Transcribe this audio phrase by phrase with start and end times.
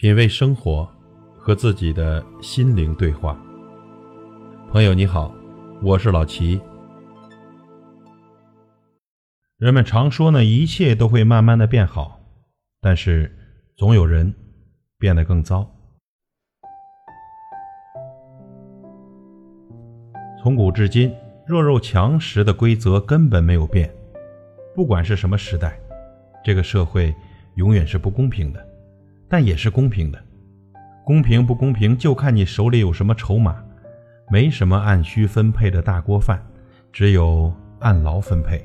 [0.00, 0.90] 品味生活，
[1.36, 3.38] 和自己的心灵对话。
[4.70, 5.30] 朋友你好，
[5.82, 6.58] 我是老齐。
[9.58, 12.18] 人们常说呢，一切都会慢慢的变好，
[12.80, 13.30] 但是
[13.76, 14.34] 总有人
[14.98, 15.70] 变得更糟。
[20.42, 21.14] 从古至今，
[21.46, 23.94] 弱肉强食的规则根本没有变。
[24.74, 25.78] 不管是什么时代，
[26.42, 27.14] 这个社会
[27.56, 28.69] 永远是不公平的。
[29.30, 30.22] 但也是公平的，
[31.06, 33.64] 公平不公平就看你手里有什么筹码。
[34.32, 36.40] 没什么按需分配的大锅饭，
[36.92, 38.64] 只有按劳分配。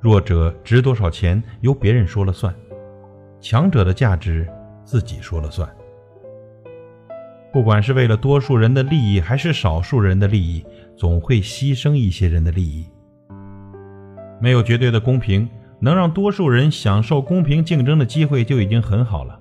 [0.00, 2.52] 弱者值多少钱由别人说了算，
[3.40, 4.48] 强者的价值
[4.84, 5.68] 自己说了算。
[7.52, 10.64] 不管是为了多数人的利益还是少数人的利益，
[10.96, 12.84] 总会牺牲一些人的利益。
[14.40, 15.48] 没有绝对的公平。
[15.84, 19.38] 能让多数人享受公平竞争的机会就已经很好了。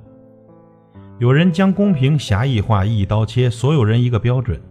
[1.17, 4.61] 有人将公平狭义化，一刀切，所有人一个标准。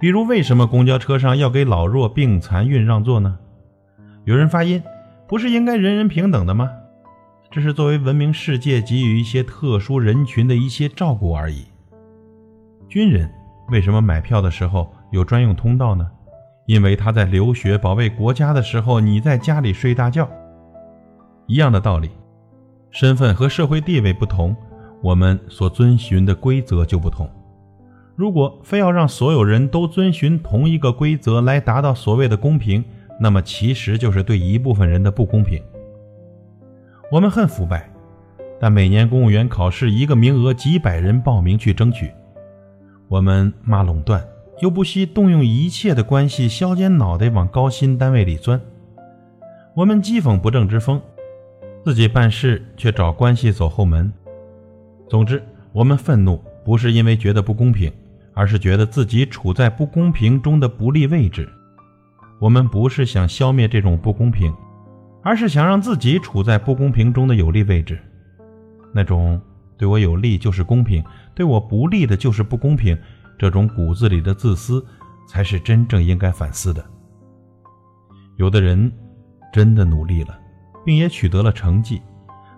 [0.00, 3.38] 比如，为什么公交车上要给老弱病残孕让座呢？
[4.24, 4.82] 有人发音，
[5.28, 6.70] 不是应该人人平等的吗？
[7.50, 11.66] 这是作为文明世界给予一些特殊人群的一些照顾而已。
[12.88, 13.30] 军人
[13.68, 16.10] 为什么买票的时候有专用通道呢？
[16.66, 20.26] 因为他在流血保卫国家的时候，你在家里睡大觉。
[21.46, 22.10] 一样的道理，
[22.90, 24.56] 身份和社会地位不同，
[25.02, 27.28] 我们所遵循的规则就不同。
[28.16, 32.84] 如果非要让所有人都遵循同一个规则来达到所谓的公平，
[33.20, 35.60] 那么其实就是对一部分人的不公平。
[37.10, 37.90] 我们恨腐败，
[38.60, 42.06] 但每年公务员考试一个名额几百人报名去争取；
[43.08, 44.24] 我们骂垄断，
[44.60, 48.58] 又不惜动用一切的关系削尖脑袋往高薪单位里钻；
[49.74, 51.02] 我们讥讽不正之风。
[51.84, 54.10] 自己办事却找关系走后门。
[55.06, 57.92] 总之，我们愤怒不是因为觉得不公平，
[58.32, 61.46] 而是觉得自己处在不公平中的不利位置。
[62.40, 64.50] 我们不是想消灭这种不公平，
[65.22, 68.00] 而是想让自己处在不公平中的有利位置。
[68.90, 69.38] 那种
[69.76, 71.04] 对我有利就是公平，
[71.34, 72.96] 对我不利的就是不公平，
[73.38, 74.82] 这种骨子里的自私，
[75.28, 76.82] 才是真正应该反思的。
[78.38, 78.90] 有的人
[79.52, 80.38] 真的努力了。
[80.84, 82.00] 并也取得了成绩，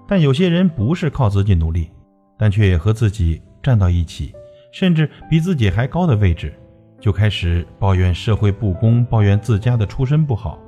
[0.06, 1.90] 但有些人不是靠自己努力，
[2.36, 4.34] 但却也和自己站到一起，
[4.72, 6.52] 甚至比自己还高的位置，
[7.00, 10.58] 就开始抱怨社会不公，抱怨自家的出身不好。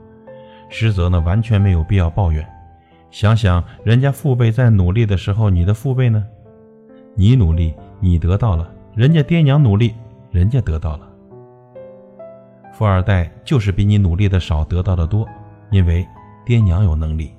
[0.69, 2.47] 实则呢，完全没有必要抱怨。
[3.11, 6.25] 想想人家父辈在努力的时候，你的父辈呢？
[7.15, 9.95] 你努力，你得到了；人家爹娘努力，
[10.31, 11.09] 人家得到了。
[12.75, 15.27] 富二代就是比你努力的少，得到的多，
[15.71, 16.07] 因为
[16.45, 17.33] 爹娘有能力。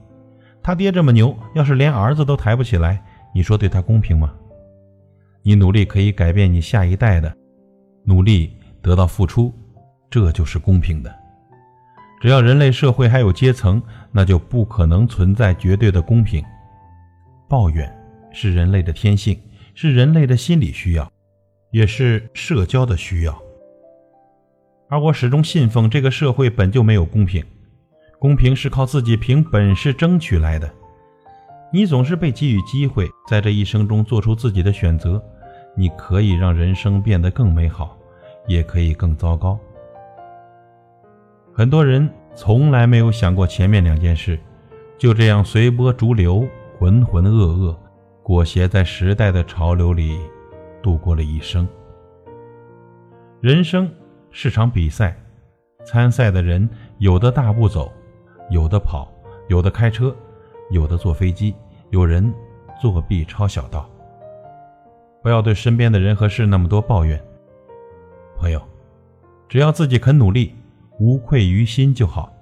[0.61, 3.01] 他爹这么牛，要是连儿子都抬不起来，
[3.33, 4.33] 你说对他公平吗？
[5.41, 7.33] 你努力可以改变你下一代的，
[8.03, 9.53] 努力得到付出，
[10.09, 11.13] 这就是公平的。
[12.21, 13.81] 只要人类社会还有阶层，
[14.11, 16.43] 那就不可能存在绝对的公平。
[17.47, 17.89] 抱怨
[18.31, 19.39] 是人类的天性，
[19.73, 21.09] 是人类的心理需要，
[21.71, 23.41] 也是社交的需要。
[24.89, 27.43] 而我始终信奉，这个社会本就没有公平。
[28.19, 30.69] 公平是靠自己凭本事争取来的。
[31.71, 35.23] 你总是被给予机会，在这一生中做出自己的选择。
[35.75, 37.97] 你可以让人生变得更美好，
[38.47, 39.57] 也可以更糟糕。
[41.53, 44.37] 很多人从来没有想过前面两件事，
[44.97, 46.45] 就这样随波逐流、
[46.77, 47.77] 浑浑噩噩，
[48.21, 50.19] 裹挟在时代的潮流里
[50.83, 51.65] 度过了一生。
[53.39, 53.89] 人生
[54.31, 55.15] 是场比赛，
[55.85, 57.89] 参赛的人有的大步走。
[58.49, 59.11] 有的跑，
[59.47, 60.15] 有的开车，
[60.71, 61.53] 有的坐飞机，
[61.91, 62.33] 有人
[62.81, 63.87] 作弊抄小道。
[65.21, 67.21] 不要对身边的人和事那么多抱怨，
[68.37, 68.61] 朋友，
[69.47, 70.55] 只要自己肯努力，
[70.97, 72.33] 无愧于心就好。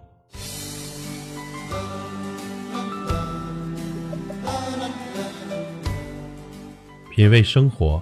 [7.12, 8.02] 品味生活，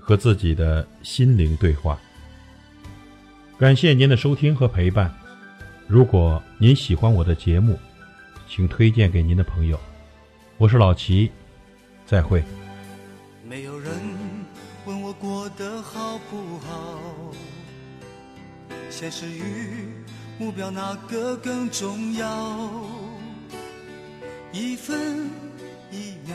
[0.00, 1.96] 和自己的心灵对话。
[3.58, 5.14] 感谢您的收听和陪伴。
[5.86, 7.78] 如果您喜欢我的节目，
[8.48, 9.78] 请推荐给您的朋友。
[10.56, 11.30] 我是老齐，
[12.06, 12.42] 再会。
[13.46, 13.92] 没有人
[14.86, 16.98] 问我过得好不好，
[18.88, 19.88] 现实与
[20.38, 22.58] 目标哪个更重要？
[24.52, 25.28] 一分
[25.90, 26.34] 一秒，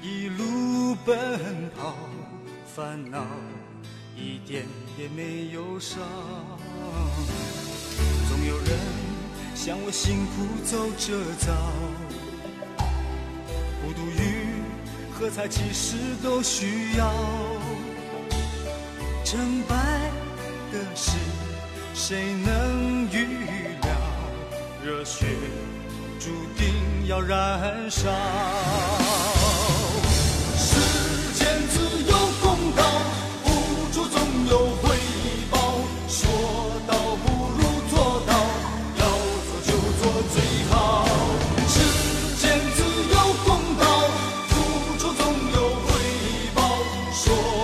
[0.00, 1.38] 一路奔
[1.76, 1.94] 跑，
[2.64, 3.26] 烦恼
[4.16, 4.64] 一点
[4.98, 6.00] 也没有少。
[8.46, 8.78] 有人
[9.56, 11.52] 像我辛苦走着早，
[13.82, 14.62] 孤独与
[15.12, 17.12] 喝彩其实都需要。
[19.24, 19.74] 成败
[20.70, 21.16] 的事，
[21.92, 23.26] 谁能预
[23.82, 23.90] 料？
[24.84, 25.26] 热血
[26.20, 28.08] 注定要燃烧。
[47.16, 47.55] 说。